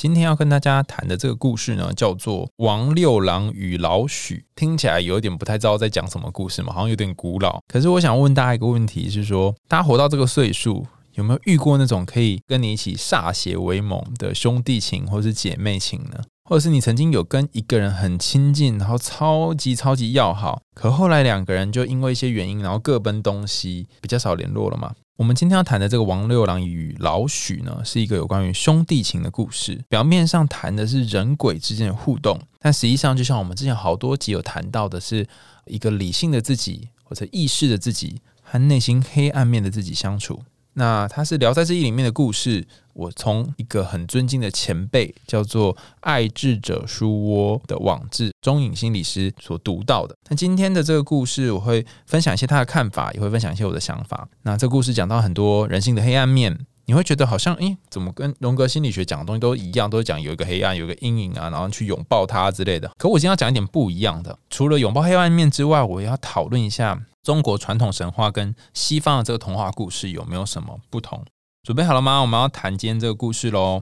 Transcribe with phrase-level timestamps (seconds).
[0.00, 4.36] 今天要跟大家谈的这个故事呢，叫做《王六郎与老许》。
[4.56, 7.60] 听起来有点不太知道在讲什么故事嘛，好像有点古老。
[7.68, 10.86] 可是我想问大家一个问题，是说大家活到这个岁数，
[11.16, 16.22] 有没有遇过那种可以跟你一起歃血为盟的兄弟情或是姐妹情呢？
[16.48, 24.92] 或者是你曾经有跟一个人很亲近，然后超级超级要好，可后来两个人就因为一些原因，然后各奔东西，比较少联络了嘛？
[25.20, 29.78] 我们今天要谈的这个王六郎与老许呢，是一个有关于兄弟情的故事。
[29.86, 35.28] 表面上谈的是人鬼之间的互动，但实际上就像我们之前好多集有谈到的，是
[35.66, 40.42] 一个理性的自己或者意识的自己和内心黑暗面的自己相处。
[40.74, 50.16] 那它是《聊斋志异》里面的故事，我从一个很尊敬的前辈叫做爱智者书窝的网志中影心理师所读到的。
[50.28, 54.28] 那今天的这个故事，我会分享一些他的看法，也会分享一些我的想法。
[54.42, 62.90] 那这故事讲到很多人性的黑暗面，你会觉得好像，诶，怎么跟荣格心理学讲的东西都一样，都是讲有一个黑暗，有一个阴影啊，然后去拥抱它之类的。
[62.96, 67.02] 可我今天要讲一点不一样的，除了拥抱黑暗面之外，我要讨论一下。
[67.22, 71.22] 中国传统神话跟西方的这个童话故事有没有什么不同？
[71.62, 72.22] 准备好了吗？
[72.22, 73.80] 我们要谈今天这个故事喽。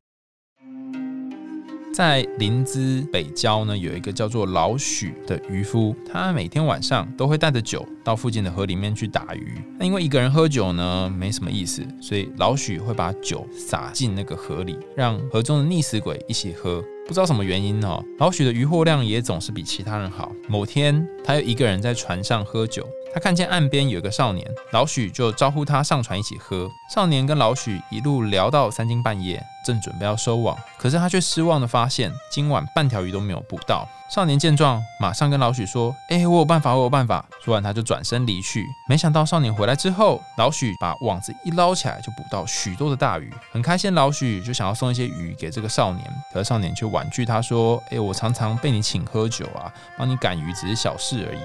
[1.94, 9.62] 在临淄北郊呢，有一个叫做老许的渔夫，他每天晚上都会带着酒到附近的河里面去打鱼。
[9.78, 16.82] 那因为一个人喝酒呢，没什么意思，所以老许会把酒洒进那个河里，让河中的溺死鬼一起喝。
[17.06, 20.30] 不知道什么原因哦，老许的渔获量也总是比其他人好。
[20.46, 22.86] 某天，他又一个人在船上喝酒。
[23.12, 26.70] 他看见岸边有个少年，老许就招呼他上船一起喝。
[26.94, 33.88] 少年跟老许一路聊到三更半夜，正准备要收网，可是他却失望的发现今晚半条鱼都没有捕到。
[34.10, 38.66] 少年见状，马上跟老许说：“哎，我有办法，我有办法。”说完他就转身离去。
[38.88, 43.92] 没想到少年回来之后，老许把网子一捞起来，就捕到许多的大鱼，很开心。
[43.92, 51.40] 老许就想要送一些鱼给这个少年，可是少年却婉拒他说：“哎，我常常被你请喝酒啊，帮你赶鱼只是小事而已。”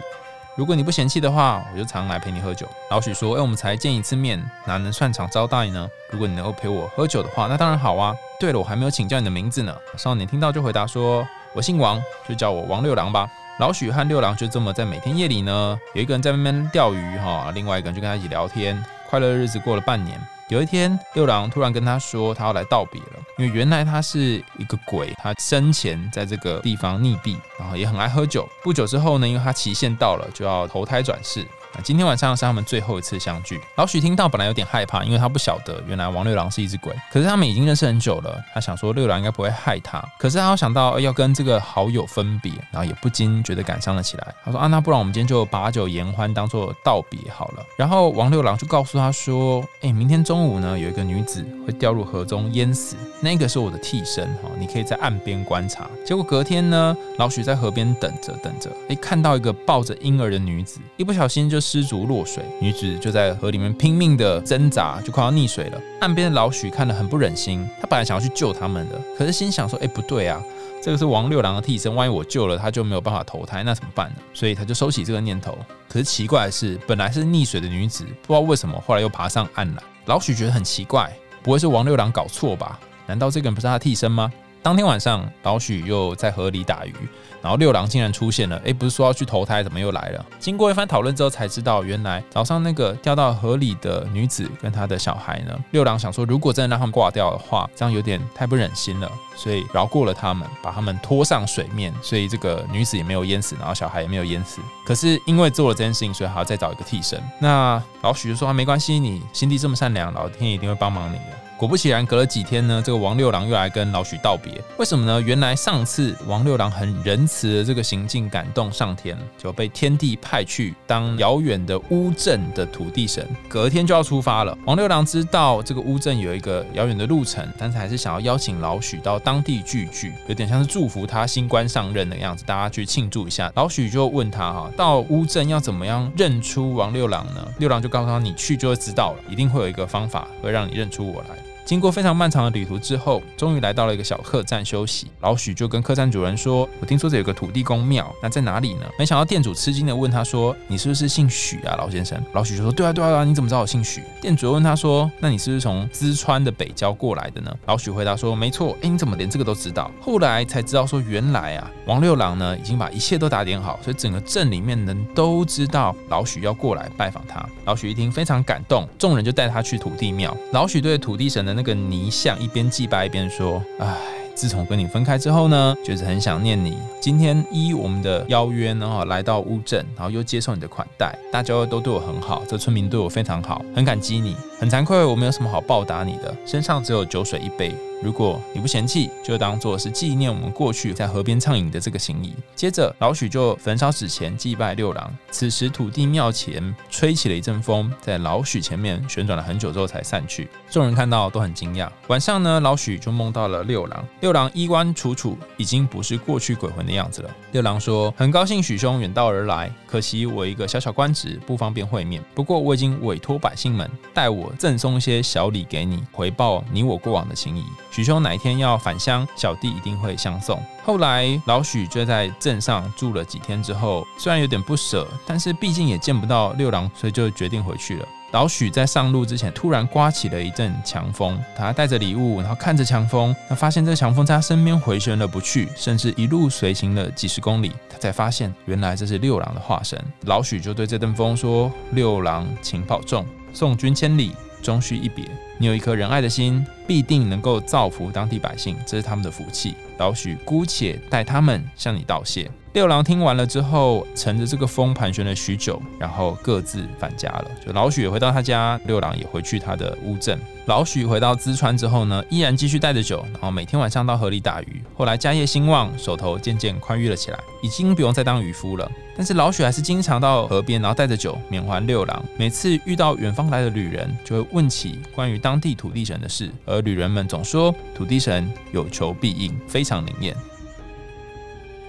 [0.55, 2.67] 如果你不嫌弃的话，我就常来陪你喝酒。
[2.91, 5.89] 老许说：“哎，我们才见一次面，哪能算场招待呢？
[6.11, 8.15] 如果你能够陪我喝酒的话，那当然好啊。
[8.39, 11.99] 对了，我还没有请教你的名字呢。”少年听到就回答说：“我姓王，
[12.29, 13.27] 就叫我王六郎吧。”
[13.59, 20.19] 老许和六郎就这么在每天夜里呢，有一个人在外面钓鱼哈，另外一个人就跟他一起聊天，快乐日子过了半年。
[20.49, 28.47] 有一天，六郎突然跟他说，他要来道别了，因为原来他是一个鬼，他生前在这个地方溺毙，然后也很爱喝酒。
[28.61, 31.47] 不久之后呢，因为他期限到了，就要投胎转世。
[31.75, 33.59] 那今天晚上是他们最后一次相聚。
[33.75, 36.93] 老许听到本来有点害怕，因为他不晓得原来王六郎是一只鬼。
[37.11, 40.03] 可是他们已经认识很久了，他想说六郎应该不会害他。
[40.19, 44.35] 可是他又想到要跟这个好友分别，然后也不禁觉得感伤了起来。
[44.45, 47.65] 他说啊，那不然我们今天就把酒言欢，当做道别好了。
[47.75, 55.87] 然后王六郎就告诉他说，哎，明天中午呢，有一个女子会掉入河中淹死，那个是我的替身哈，你可以在岸边观察。
[56.05, 61.62] 结果隔天呢，老许在河边等着等着，哎，看到一个抱着婴儿的女子，一不小心就。
[61.63, 65.81] 失足落水，女子就在河里面拼命的挣扎，就快要溺水了。
[66.01, 70.43] 岸边的老许看了很不忍心，他本来想要去救他们的，可是心想说：“哎，不对啊，
[70.81, 75.57] 这个是王六郎的替身，万一我救了他，就没有办法投胎，那怎么办呢？”所以他就收起这个念头。
[75.87, 79.81] 可是奇怪的是，本来是溺水的女子，不知道为什么后来又爬上岸来。
[80.05, 81.09] 老许觉得很奇怪，
[81.41, 82.77] 不会是王六郎搞错吧？
[83.07, 84.31] 难道这个人不是他的替身吗？
[84.63, 86.93] 当天晚上，老许又在河里打鱼。
[87.41, 90.25] 然后六郎竟然出现了，哎，不是说要去投胎，怎么又来了？
[90.39, 104.61] 经过一番讨论之后，才知道原来早上那个掉到河里的女子跟她的小孩呢，六郎想说，如果真的让他们挂掉的话，这样有点太不忍心了，所以饶过了他们，把他们拖上水面，所以这个女子也没有淹死，然后小孩也没有淹死。
[104.85, 107.21] 可是因为做了这件事情，所以还要再找一个替身。
[107.41, 111.42] 那老许就说，没关系，你心地这么善良，老天一定会帮忙你的。
[111.57, 114.61] 果不其然，隔了几天呢，这个王六郎又来跟老许道别。
[114.77, 115.21] 为什么呢？
[115.21, 123.25] 原来上次王六郎很仁慈的这个行径感动上天，就被天帝派去当遥远的乌镇的土地神。
[123.47, 124.57] 隔天就要出发了。
[124.65, 133.49] 王六郎知道这个乌镇有一个遥远的路程，但是还是想要邀请老许到当地聚聚，有点像是祝福他新官上任的样子，大家去庆祝一下。
[133.55, 137.47] 老许就问他哈，到乌镇要怎么样认出王六郎呢？
[137.59, 141.37] 六郎就告诉他，你去就会知道了，一定会有一个方法会让你认出我来。
[141.73, 145.07] 经过非常漫长的旅途之后，终于来到了一个小客栈休息。
[145.21, 159.89] 老许就跟客栈主人说：“我听说这有个土地公庙，那在哪里呢？”没想到店主吃惊的问他说：“你是不是姓许啊，老先生？”老许就说：“对啊，对啊，你怎么知道我姓许？”店主问他说：“那你是不是从淄川的北郊过来的呢？”老许回答说：“没错。”哎，你怎么连这个都知道？
[159.99, 167.43] 后来才知道说，原来啊，王六郎呢已经把一切都打点好，所以整个镇里面人都知道老许要过来拜访他。
[167.65, 170.37] 老许一听非常感动，众人就带他去土地庙。
[170.51, 173.95] 老许对土地神的那个泥像一边祭拜一边说：“唉，
[174.35, 176.77] 自从跟你分开之后呢，就是很想念你。
[177.01, 184.35] 今天依我们的邀约然后，来到乌镇，然后又接受你的款待，大家都对我很好，这村民对我非常好，很感激你。
[184.63, 192.33] 很惭愧，我没有什么好报答你的，身上只有酒水一杯。”如果你不嫌弃，就当做是纪念我们过去在河边畅饮的这个心意。
[192.53, 195.17] 接着，老许就焚烧纸钱祭拜六郎。
[195.31, 200.49] 此时，土地庙前吹起了一阵风，在老许前面旋转了很久之后才散去。
[200.69, 201.89] 众人看到都很惊讶。
[202.07, 204.05] 晚上呢，老许就梦到了六郎。
[204.19, 207.29] 六郎衣冠楚楚，已经不是过去鬼魂的样子了。
[207.53, 212.21] 六郎说：“很高兴许兄远道而来，可惜我一个小小官职，不方便会面。
[212.35, 220.59] 不过我已经委托百姓们代我赠送一些小礼给你，回报你我过往的情谊。”许兄哪一天要返乡，小弟一定会相送。
[220.85, 228.07] 后来老许就在镇上住了几天之后，虽然有点不舍，但是毕竟也见不到六郎，所以就决定回去了。
[228.33, 240.03] 老许在上路之前，突然刮起了一阵强风，他带着礼物，然后看着强风，他发现这强风在他身边回旋了不去，甚至一路随行了几十公里，他才发现原来这是六郎的化身。
[240.21, 244.31] 老许就对这阵风说：“六郎，请保重，送君千里。”
[244.63, 245.25] 终须一别，
[245.57, 249.75] 你有一颗仁爱的心，必定能够造福当地百姓，这是他们的福气。
[249.97, 252.49] 老许姑且代他们向你道谢。
[252.73, 257.51] 六郎听完了之后，乘着这个风盘旋了许久，然后各自返家了。
[257.63, 260.39] 就老许也回到他家，六郎也回去他的乌镇。
[260.65, 264.81] 老许回到淄川之后呢，依然继续带着酒，然后每天晚上到河里打鱼。
[264.97, 268.91] 后来家业兴旺，手头渐渐宽裕了起来，已经不用再当渔夫了。
[269.15, 272.25] 但是老许还是经常到河边，然后带着酒缅怀六郎。
[272.37, 280.35] 每次遇到远方来的旅人，就会问起关于当地土地神的事，而旅人们总说土地神有求必应，非常灵验。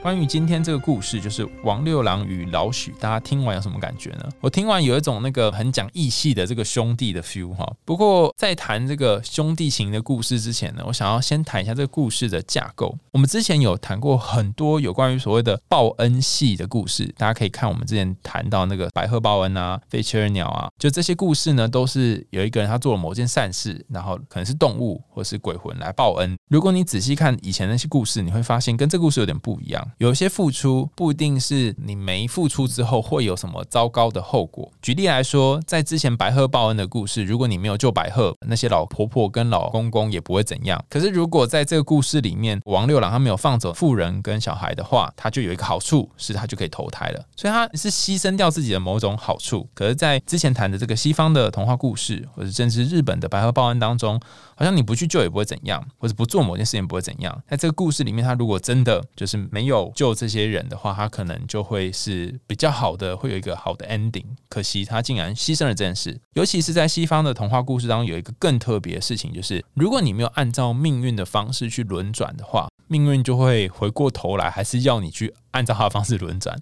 [0.04, 4.28] 关于今天这个故事，就是王六郎与老许，大家听完有什么感觉呢？
[4.42, 7.66] 我听完有一种那个很讲义气的这个兄弟的 feel 哈。
[7.86, 12.94] 不过在谈这个兄弟情的故事之前呢，我想要先谈一下这个故事的架构。
[13.12, 26.36] 我们之前有谈过很多有关于所谓的报恩系的故事，大家可以看我们之前谈到那个白鹤报恩啊、飞车鸟啊，就这些故事呢，都是有一个人他做了某件善事，然后可能是动物或是鬼魂来报恩。
[26.50, 29.82] 如果你仔细看以前那些故事，你会发现跟这故事有点不一样。
[29.98, 34.70] 有些付出不一定是你没付出之后会有什么糟糕的后果。
[34.82, 40.82] 举例来说，在之前白鹤报恩的故事，如果你没有救白鹤，那些老婆婆跟老公公也不会怎样。
[40.88, 47.24] 可是如果在这个故事里面，王六郎他没有放走妇人跟小孩的话，他就有一个好处，是他就可以投胎了。
[47.36, 49.68] 所以他是牺牲掉自己的某种好处。
[49.74, 54.20] 可是，在之前谈的这个西方的童话故事，或者甚至日本的白鹤报恩当中，
[54.56, 57.42] 好像你不去救也不会怎样，或者不做某件事情不会怎样。
[57.46, 60.14] 在这个故事里面，他如果真的就是没有救。
[60.14, 64.24] 这些人的话，他可能就会是比较好的，会有一个好的 ending。
[64.48, 66.20] 可惜他竟然牺牲了这件事。
[66.34, 75.34] 尤其是在西方的童话故事当中，有一个更特别的事情，就是如果你没有按照命运的方式去轮转的话，命运就会回过头来，还是要你去。
[75.54, 76.52] 按照他的方式轮转，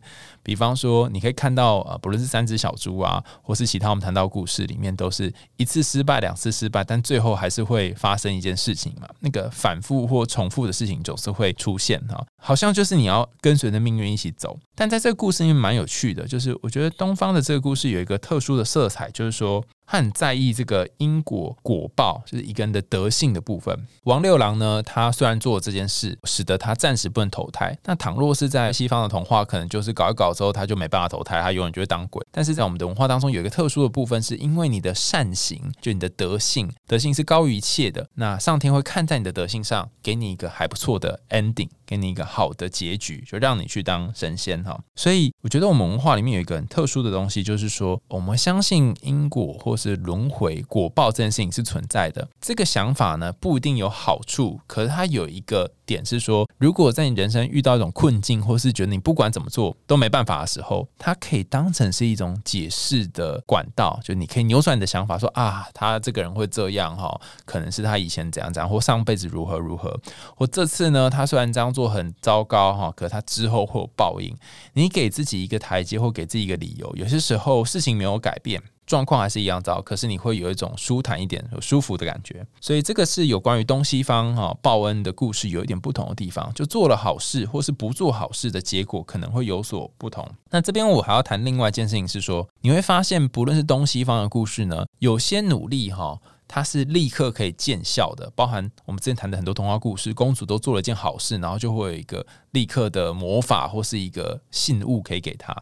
[0.42, 9.08] 比方说，你可以看到，呃，不论是三只小猪啊，或是其他我们谈到故事里面，都是一次失败，两次失败，但最后还是会发生一件事情嘛。
[9.20, 14.58] 那个反复或重复的事情总是会出现哈，好像就是你要跟随着命运一起走。
[14.74, 19.64] 但在这个故事里面蛮有趣的，就是我觉得东方的这个故事有一个特殊的色彩，就是说。
[19.93, 23.79] 他很在意这个因果果报，就是一个人的德性的部分。
[24.05, 27.77] 王六郎呢，他虽然做了这件事，使得他暂时不能投胎。
[27.84, 32.27] 那倘若是在西方的童话，可能就是搞一搞之后，他就没办法投胎，他永远就会当鬼。
[32.31, 38.08] 但是在我们的文化当中，有一个特殊的部分，是因为你的善行，就你的德性，德性是高于一切的。
[38.15, 44.81] 那上天会看在你的德性上，给你一个还不错的 ending，给你一个好的结局，就让你去当神仙哈。
[44.96, 49.77] 所以我觉得我们文化里面有一个很特殊的东西，就是说我们相信因果或。
[49.82, 69.98] 是轮回果报这件事情是存在的，这个想法呢不一定有好处，可是它有一个点是说，如果在你人生遇到一种困境，或是觉得你不管怎么做都没办法的时候，它可以当成是一种解释的管道，就你可以扭转你的想法，说啊，他这个人会这样哈，可能是他以前怎样怎样，或上辈子如何如何，
[70.36, 74.34] 或这次呢，他虽然这样做很糟糕哈，可他之后会有报应。
[74.74, 78.62] 你给自己一个台阶，或给自己一个理由，有些时候事情没有改变。
[78.86, 82.46] 状况还是一样糟，可是你会有一种舒坦一点、有舒服的感觉。
[82.60, 90.29] 所以这个是有关于东西方哈报恩的故事，有一点不同的地方，就做了好事或是不做好事的结果可能会有所不同。
[90.51, 96.20] 那这边我还要谈另外一件事情是说，你会发现不论是东西方的故事呢，有些努力哈。
[96.54, 105.56] 它是立刻可以见效的，包含我们之前谈的很多童话故事，公主都做了一件好事，然后就会有一个立刻的魔法或是一个信物可以给她。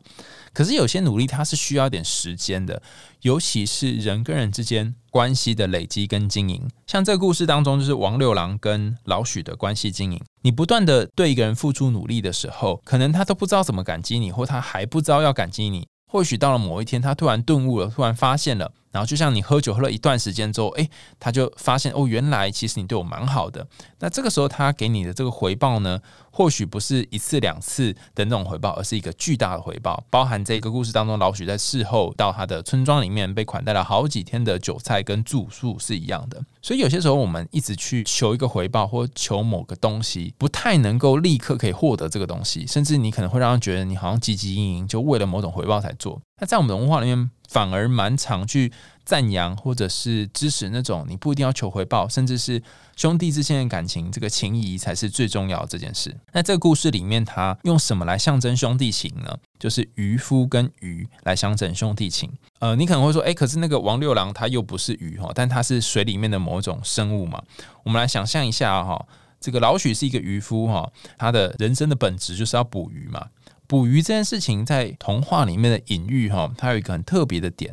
[0.52, 2.82] 可是有些努力它是需要一点时间的，
[3.20, 6.68] 尤其是人跟人之间关系的累积跟经营。
[6.88, 10.20] 像这个故事当中，就是王六郎跟老许的关系经营。
[10.42, 15.86] 你不断的对一个人付出努力的时候，可能他都不知道怎么感激你，或他还不知道要感激你。
[16.10, 18.72] 或许到了某一天，他突然顿悟了，突然发现了。
[18.90, 23.66] 然后就像你喝酒喝了一段时间之后，诶，他就发现哦，原来其实你对我蛮好的。
[24.00, 26.00] 那这个时候他给你的这个回报呢，
[26.32, 30.02] 或许不是一次两次的那种回报，而是一个巨大的回报。
[30.10, 36.42] 包含这个故事当中，老许在事后到他的村庄里面被款待了好几天的酒菜跟住宿是一样的。
[36.60, 46.20] 所以有些时候我们一直去求一个回报或求某个东西，不太能够立刻可以获得这个东西，甚至你可能会让人觉得你好像汲汲营营，就为了某种回报才做。
[46.40, 47.30] 那在我们的文化里面。
[47.50, 48.72] 反而蛮常去
[49.04, 52.62] 赞扬或者是支持那种你不一定要求回报，甚至是
[52.94, 56.16] 兄弟之间的感情，这个情谊才是最重要的这件事。
[56.32, 59.36] 那这个故事里面，他用什么来象征兄弟情呢？
[59.58, 62.30] 就是渔夫跟鱼来象征兄弟情。
[62.60, 67.42] 呃，你可能会说，哎，可是那个王六郎他又不是鱼哈，但他是水里面的某种生物嘛。
[67.82, 69.04] 我们来想象一下哈，
[69.40, 70.88] 这个老许是一个渔夫哈，
[71.18, 73.26] 他的人生的本质就是要捕鱼嘛。
[73.70, 77.72] 捕鱼这件事情在童话里面的隐喻哈，它有一个很特别的点，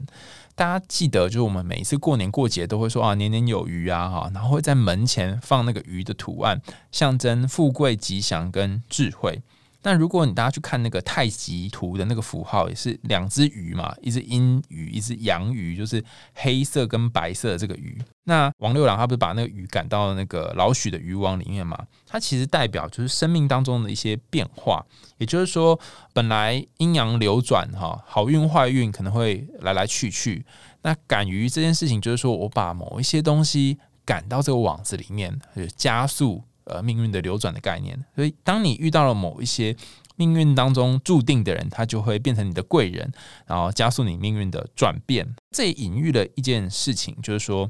[0.53, 6.61] 大家记得就是我们每一次过年过节都会说啊年年有余啊哈，然后会在门前放那个鱼的图案，
[6.91, 9.41] 象征富贵吉祥跟智慧。
[9.83, 16.03] 那如果你大家去看那个太极图的那个符号，也是两只鱼嘛，一只阴鱼，一只阳鱼，就是
[16.33, 17.97] 黑色跟白色的这个鱼。
[18.23, 21.77] 那王六郎他不是把那个鱼赶到那个老许的渔网里面嘛？
[22.05, 24.85] 它其实代表就是生命当中的一些变化，
[25.19, 25.79] 也就是说，
[26.11, 30.45] 本来阴阳流转哈，好运坏运可能会来来去去。
[30.81, 36.43] 那赶鱼这件事情，就是说我把某一些东西赶到这个网子里面，就加速。
[36.69, 39.75] 呃，命运的流转的概念，所以当你遇到了某一些
[40.17, 43.09] 命运当中注定的人，他就会变成你的贵人，
[43.45, 45.35] 然后加速你命运的转变。
[45.51, 47.69] 这也隐喻了一件事情，就是说，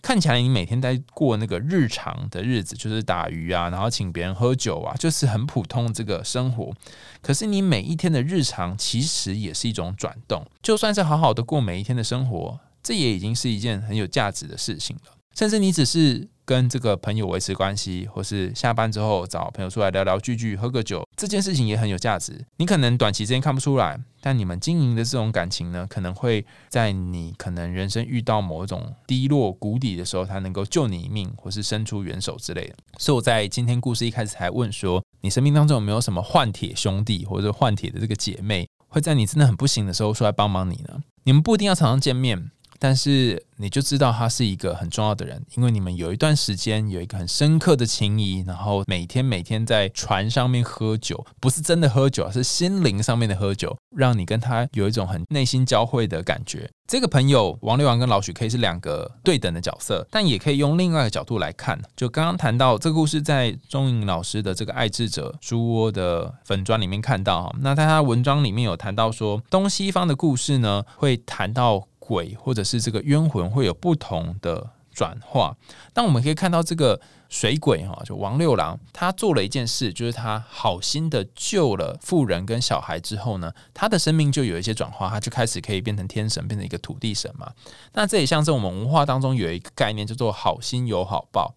[0.00, 6.72] 看起来你每天在过那个日常的日子，就是打鱼啊，然后请别人喝酒啊，就是很普通这个生活。
[7.20, 10.46] 可是你每一天的日常，其实也是一种转动。
[10.62, 15.12] 就算是好好的过每一天的生活，这也已经是一件很有价值的事情了。
[15.34, 16.28] 甚至你只是。
[16.48, 22.42] 跟这个朋友维持关系，或是下班之后找朋友出来聊聊聚聚、喝个酒，这件事情也很有价值。
[22.56, 32.74] 你可能短期之间看不出来，但你们经营的这种感情呢，可能会在你可能人生遇到某一种低落谷底的时候，他能够救你一命，或是伸出援手之类的。
[32.96, 41.02] 所以我在今天故事一开始才问说，你生命当中有没有什么换铁兄弟，或者换铁的这个姐妹，会在你真的很不行的时候出来帮忙你呢？
[41.24, 42.50] 你们不一定要常常见面。
[42.78, 56.70] 但是你就知道他是一个很重要的人，因为你们有一段时间有一个很深刻的情谊，然后每天每天在船上面喝酒，不是真的喝酒，是心灵上面的喝酒，让你跟他有一种很内心交汇的感觉。
[56.86, 61.78] 这个朋友王六王跟老许可以是两个对等的角色，但也可以用另外一个角度来看。
[61.94, 71.88] 就刚刚谈到这个故事，在钟颖老师的这个爱智者猪窝的粉砖里面看到哈，那在他文章里面有谈到说，东西方的故事呢，会谈到。
[72.08, 75.54] 鬼或者是这个冤魂会有不同的转化，
[75.92, 76.98] 但我们可以看到这个
[77.28, 87.52] 水鬼哈，就王六郎，他做了一件事，就是他好心的救了妇人跟小孩之后呢，他的生命就有一些转化，他就开始可以变成天神，变成一个土地神嘛。
[87.92, 91.54] 那这也像是我们文化当中有一个概念叫做好心有好报，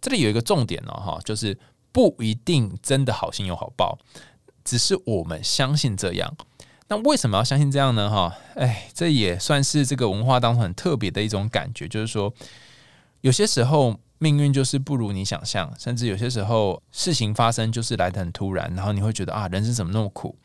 [0.00, 1.56] 这里有一个重点哦哈，就是
[1.92, 3.96] 不一定真的好心有好报，
[4.64, 6.36] 只是我们相信这样。
[6.88, 8.08] 那为什么要相信这样呢？
[8.08, 12.32] 哈，哎，这也算是这个文化当中很特别的一种感觉，就是说，
[13.22, 20.36] 有些时候命运就是不如你想象，甚至有些时候事情发生就是来的很突然，然后你会觉得啊，人生怎么那么苦？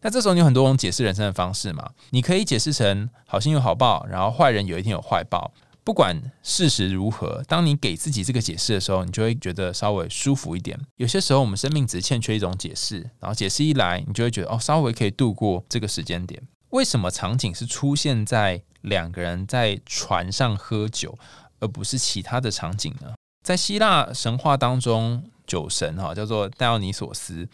[0.00, 5.52] 那这时候你有很多种解释人生的方式嘛，你可以解释成好心有好报，然后坏人有一天有坏报。
[5.90, 10.78] 不管事实如何，当你给自己这个解释的时候，你就会觉得稍微舒服一点。
[10.94, 16.40] 有些时候，我们生命只是欠缺一种解释，然后解释一来，你就会觉得哦，稍微可以度过这个时间点。
[16.68, 21.18] 为什么场景是出现在两个人在船上喝酒，
[21.58, 23.08] 而不是其他的场景呢？
[23.42, 27.48] 在希腊神话当中，酒神哈叫做戴奥尼索斯。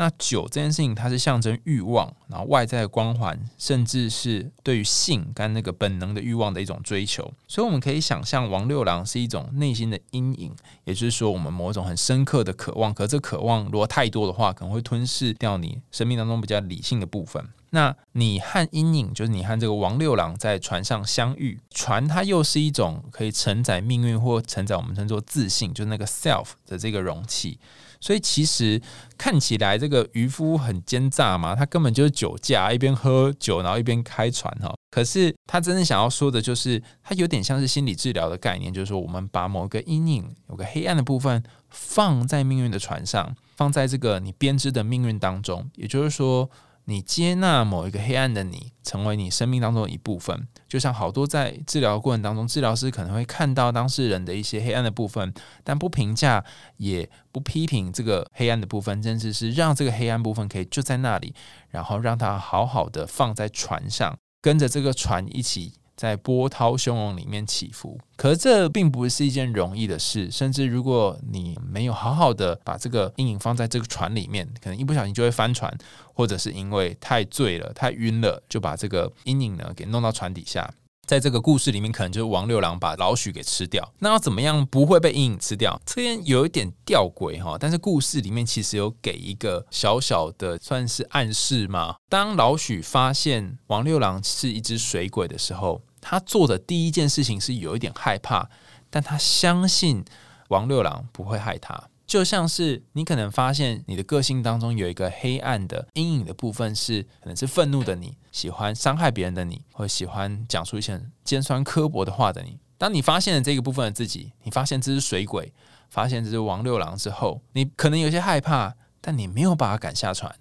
[0.00, 7.30] 那酒这件事情，它是象征欲望，然后外在的光环，甚至是对于性跟那个本能的欲望的一种追求。
[7.46, 12.94] 所以我们可以想象，王六郎是一种内心的阴影，也就是说，我们某种很深刻的渴望。
[12.94, 17.46] 可这渴望如果太多的话，可能会吞噬掉你生命当中比较理性的部分。
[17.68, 27.58] 那你和阴影，就是你和这个王六郎在船上相遇，船它又是一种可以承载命运或承载我们称作自信，就是那个 self 的这个容器。
[28.00, 28.80] 所以其实
[29.16, 34.74] 看起来这个渔夫很奸诈嘛，他根本就是酒驾，一边喝酒然后一边开船哈。
[34.90, 46.50] 可是他真正想要说的就是，他有点像是心理治疗的概念，就是说我们把某个阴影、有个黑暗的部分放在命运的船上，放在这个你编织的命运当中，也就是说。
[46.84, 55.32] 你接纳某一个黑暗的你，成为你生命当中的一部分，就像好多在治疗过程当中，治疗师可能会看到当事人的一些黑暗的部分，
[55.62, 56.44] 但不评价
[56.78, 61.34] 也不批评这个黑暗的部分，甚至是让这个黑暗部分可以就在那里，
[61.68, 65.74] 然后让它好好的放在船上，跟着这个船一起。
[66.00, 70.30] 在波涛汹涌里面起伏，可是这并不是一件容易的事。
[70.30, 75.70] 甚至如果你没有好好的把这个阴影放在这个船里面，可能一不小心就会翻船，
[76.14, 80.72] 或者是因为太醉了、太晕了，就把这个阴影呢给弄到船底下。
[81.04, 83.92] 在这个故事里面，可能就是王六郎把老许给吃掉。
[83.98, 85.78] 那要怎么样不会被阴影吃掉？
[85.84, 91.96] 这边有一点吊诡哈，但是故事里面其实有给一个小小的算是暗示嘛。
[92.08, 98.48] 当老许发现王六郎是一只水鬼的时候，他做的第一件事情是有一点害怕，
[98.88, 100.04] 但他相信
[100.48, 101.88] 王六郎不会害他。
[102.06, 112.58] 就像是你可能发现你的个性当中有一个黑暗的阴影的部分，是可能是愤怒的你，喜欢伤害别人的你，或喜欢讲出一些尖酸刻薄的话的你。
[112.76, 115.52] 当你发现了这个部分的自己，你发现这是水鬼，
[115.88, 120.34] 发现这是王六郎之后，你可能有些害怕，但你没有把他赶下船，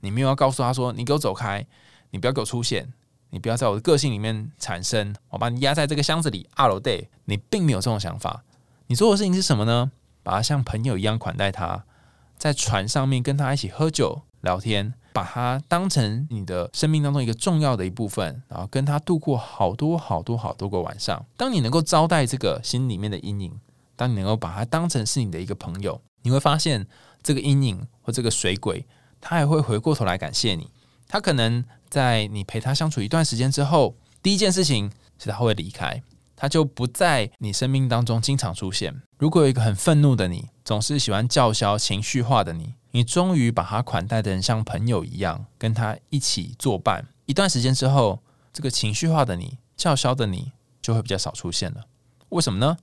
[0.00, 1.66] 你没有要告诉他说：“你给我走开，
[2.10, 2.92] 你不要给我出现。”
[3.34, 6.48] 你不要在我的个性里面产生，我把你压在这个箱子里。
[6.54, 8.44] 二楼 day，你并没有这种想法。
[8.86, 9.90] 你做的事情是什么呢？
[10.22, 11.84] 把他像朋友一样款待他，
[12.38, 21.26] 在船上面跟他一起喝酒聊天，把他当成你的生命当中一个重要的一部分，然后跟他度过好多好多好多个晚上。
[21.36, 23.58] 当你能够招待这个心里面的阴影，
[23.96, 26.86] 当你能够把他当成是你的一个朋友，你会发现
[27.20, 28.86] 这个阴影或这个水鬼，
[29.20, 30.70] 他还会回过头来感谢你。
[31.08, 31.64] 他可能。
[31.94, 36.02] 在你陪他相处一段时间之后，第一件事情是他会离开，
[36.34, 39.00] 他就不在你生命当中经常出现。
[39.16, 47.06] 如果有一个很愤怒的你，总是喜欢叫嚣、情绪化的你，你终于把他款待的人像朋友一样，跟他一起作伴。
[47.26, 48.18] 一段时间之后，
[48.52, 50.50] 这个情绪化的你、叫嚣的你
[50.82, 51.84] 就会比较少出现了。
[52.30, 52.76] 为什么呢？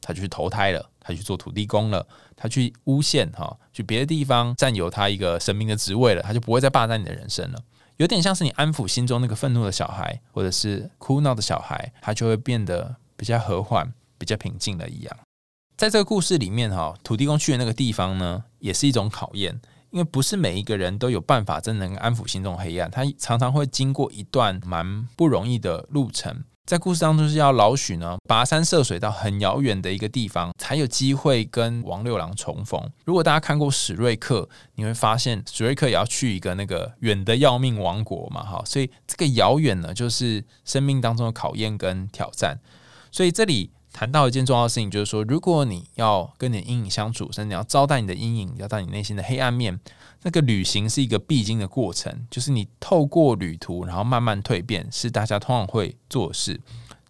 [0.00, 7.62] 他就去投胎了，他去做土地公了，他去诬陷哈，去别的地方占有他一个神明的职位了，他就不会再霸占你的人生了。
[7.98, 15.16] 有点像是你安抚心中那个愤怒的小孩，或者是哭闹的小孩，他就会变得比较和缓、比较平静了一样。
[15.76, 26.44] 在这个故事里面，哈，土地公去的那个地方呢，也是一种考验，因为不是每一个人都有办法真能安抚心中黑暗，他常常会经过一段蛮不容易的路程。
[26.66, 32.90] 在故事当中是要老许呢跋山涉水到很遥远的一个地方，才有机会跟王六郎重逢。
[33.04, 42.58] 如果大家看过史瑞克，你会发现史瑞克也要去一个那个远的要命王国嘛，哈，所以这个遥远呢，就是生命当中的考验跟挑战。
[43.12, 43.70] 所以这里。
[43.92, 49.80] 谈到一件重要的事情，就是说，如果你要跟你的阴影相处，甚至你要招待你的阴影，要到你内心的黑暗面，
[50.22, 56.60] 那个旅行是一个必经的过程，就是你透过旅途，然后慢慢蜕变，是大家通常会做事。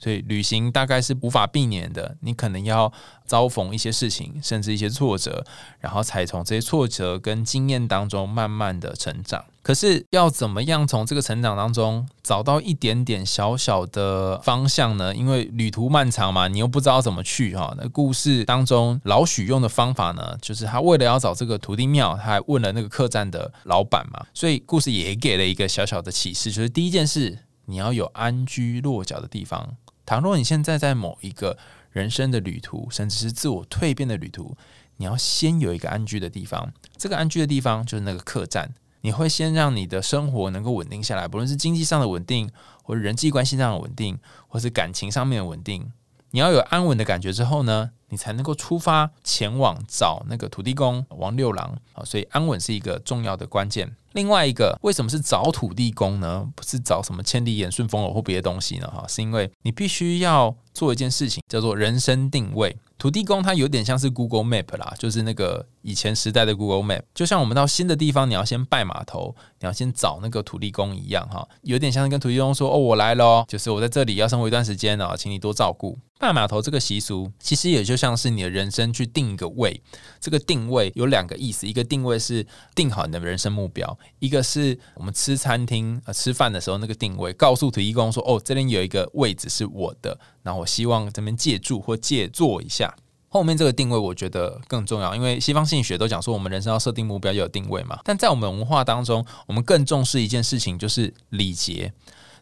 [0.07, 2.93] 所以旅行大概是无法避免的，你可能要
[3.25, 5.45] 遭逢一些事情，甚至一些挫折，
[5.81, 9.45] 然后才从这些挫折跟经验当中慢慢的成长。
[9.63, 15.13] 可是要怎么样从这个成长当中找到一点点小小的方向呢？
[15.13, 17.75] 因为旅途漫长嘛，你又不知道怎么去哈。
[17.77, 24.25] 那故事当中老许用的方法呢，就是他为了要找这个土地庙，他还问了那个客栈的老板嘛。
[24.33, 29.77] 所以故事也给了一个小小的启示，就是第一件事，你要有安居落脚的地方。
[30.07, 31.59] 倘若你现在在某一个
[31.91, 34.57] 人生的旅途，甚至是自我蜕变的旅途，
[34.97, 36.73] 你要先有一个安居的地方。
[36.97, 38.73] 这个安居的地方就是那个客栈。
[39.03, 42.51] 你会先让你的生活能够稳定下来，不论是经济上的稳定，
[42.83, 45.93] 或者人际关系上的稳定，或是感情上面的稳定。
[46.37, 52.05] 你要有安稳的感觉之后呢，你才能够出发前往找那个土地公王六郎啊。
[52.05, 53.97] 所以安稳是一个重要的关键。
[54.13, 56.47] 另外一个，为什么是找土地公呢？
[56.55, 58.87] 不是找什么千里眼、顺风耳或别的东西呢？
[58.95, 62.77] 哈，是因为你必须要做一件事情，叫做人生定位。
[62.99, 79.79] 土地公它有点像是 Google Map 啦，就是那个以前时代的 Google Map，就像我们到新的地方，你要先拜码头，你要先找那个土地公一样哈，有点像是跟土地公说：“哦，我来了，就是我在这里要生活一段时间啊，请你多照顾。”拜码头这个习俗，其实也就像是你的人生去定一个位。
[80.19, 92.95] 这个定位有两个意思，一个定位是定好你的人生目标，一个是我们吃餐厅呃吃饭的时候那个定位，告诉土地公说：“哦，这边有一个位置是我的，然后希望这边借助或借坐一下。”
[93.29, 101.93] 后面这个定位我觉得更重要，因为西方心理学都讲说我们人生要设定目标要有定位嘛，但在我们文化当中，我们更重视一件事情就是礼节。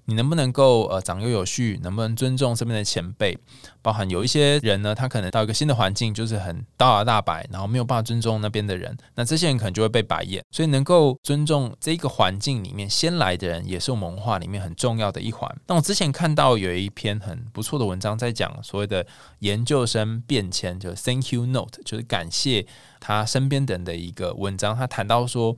[0.06, 1.78] 你能不能够呃长幼有序？
[1.82, 3.38] 能不能尊重身边的前辈？
[3.80, 10.42] 包含有一些人呢，他可能到一个新的环境，就是很大摇大摆，然后没有办法尊重那边的人，那这些人可能就会被白眼。
[10.50, 15.50] 所以能够尊重这一个环境里面先来的人，也是我们文化里面很重要的一环。
[15.66, 19.06] 那我之前看到有一篇很不错的文章，在讲所谓的
[19.40, 22.66] 研究生变迁，就是 Thank you note，就是感谢
[23.00, 24.76] 他身边的人的一个文章。
[24.76, 25.56] 他谈到说。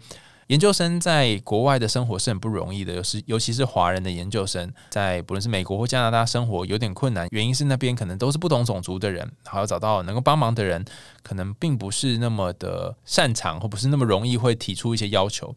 [0.49, 10.85] 研究生在国外的生活是很不容易的，尤是尤其是华人的研究生，在不论是美国或加拿大生活有点困难，原因是那边可能都是不同种族的人，还要找到能够帮忙的人，
[11.25, 15.53] 可能并不是那么的擅长，或不是那么容易会提出一些要求。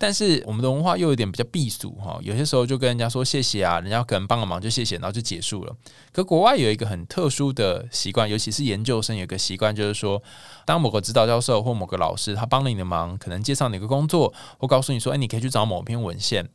[0.00, 5.76] 但是我们的文化又有点比较避俗哈，有些时候就跟人家说谢谢啊，人家可能帮个忙就谢谢，然后就结束了。
[6.12, 10.22] 可国外有一个很特殊的习惯，尤其是研究生有个习惯，就是说，
[10.64, 16.48] 当某个指导教授或某个老师他帮了你的忙，可能介绍你个工作，或告诉你说，哎，你可以去找某篇文献，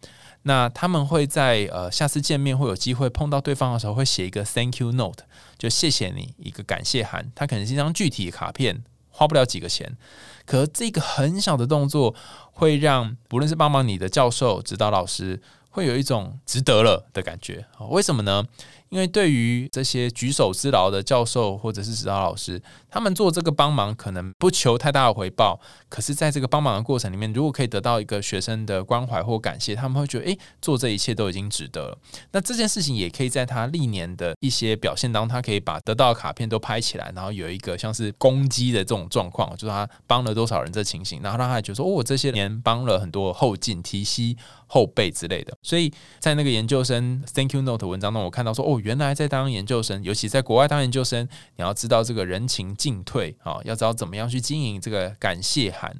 [0.44, 5.26] 那他们会在呃下次见面或有机会碰到对方的时候，会写一个 thank you note，
[5.58, 9.98] 就谢谢你一个感谢函，它可能是一张具体的卡片，花不了几个钱。
[10.46, 12.14] 可这个很小的动作，
[12.52, 17.66] 会让不论是帮忙你的教授、指导老师，会有一种值得了的感觉。
[17.90, 18.46] 为什么呢？
[18.94, 31.98] 因为对于这些举手之劳的教授或者是指导老师，他们做这个帮忙可能不求太大的回报，可是在这个帮忙的过程里面，如果可以得到一个学生的关怀或感谢，他们会觉得，诶，做这一切都已经值得了。
[32.34, 44.38] 那这件事情也可以在他历年的一些表现当中，他可以把得到的卡片都拍起来，然后有一个像是攻击的这种状况，就是他帮了多少人这情形，然后让他觉得说，哦，我这些年帮了很多后进、提膝
[44.74, 45.56] 后辈之类的。
[45.62, 48.82] 所以在那个研究生 Thank you note 文章中，我看到说，哦。
[48.84, 55.96] 原来在当研究生，尤其在国外当研究生，你要知道这个人情进退啊，要知道怎么样去经营这个感谢函。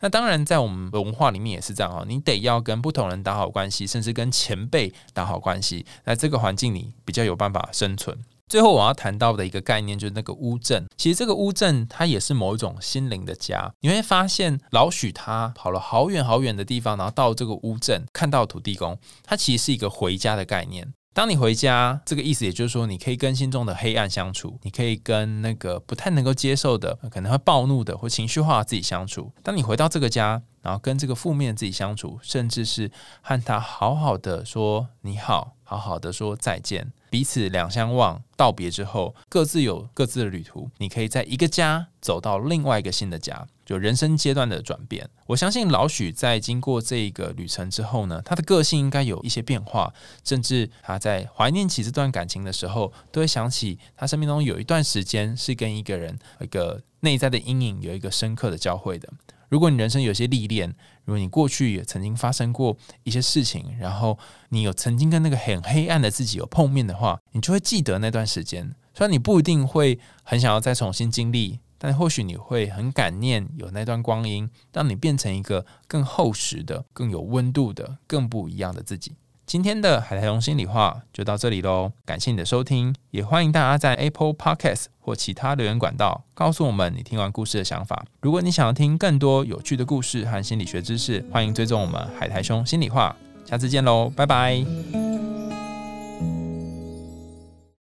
[0.00, 8.18] 那当然，在我们文化里面也是这样啊，你得要跟不同人打好关系，甚至跟前辈打好关系，在这个环境里比较有办法生存。
[8.48, 13.72] 最后我要谈到的一个概念就是那个乌镇，其实这个乌镇它也是某一种心灵的家。
[13.80, 20.92] 你会发现老许他跑了好远好远的地方，然后到这个乌镇看到土地公，它其实是一个回家的概念。
[21.12, 29.32] 当你回家，这个意思也就是说，你可以跟心中的黑暗相处，你可以跟那个不太能够接受的、可能会暴怒的或情绪化的自己相处。
[29.42, 32.90] 当你回到这个家，然后跟这个负面自己相处，甚至是
[33.22, 36.92] 和他好好的说你好，好好的说再见。
[37.10, 40.70] 彼此两相望，道别之后，各自有各自的旅途。
[40.78, 45.08] 你可以在一个家走到另外一个新的家，就人生阶段的转变。
[45.26, 49.92] 我相信老许在经过这个旅程之后呢，他的个性应该有一些变化，
[50.24, 59.08] 甚至他在怀念起这段感情的时候，都会想起他生命中有一段时间是跟一个人一个内在的阴影有一个深刻的交汇的。
[59.48, 60.68] 如果你人生有些历练，
[61.04, 68.74] 如果你过去也曾经发生过一些事情，然后你有曾经跟那个很黑暗的自己有碰面的话，你就会记得那段时间。
[68.94, 79.12] 虽然你不一定会很想要再重新经历，但或许你会很感念有那段光阴，让你变成一个更厚实的、更有温度的、更不一样的自己。
[79.46, 88.04] 今天的海苔熊心里话就到这里喽，感谢你的收听，也欢迎大家在 Apple Podcast 或其他留言管道告诉我们你听完故事的想法。
[88.20, 93.14] 如果你想要听更多有趣的故事和心理学知识，欢迎追踪我们海苔兄心里话。
[93.44, 94.64] 下次见喽，拜拜。